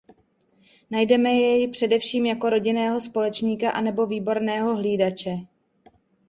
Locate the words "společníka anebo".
3.01-4.05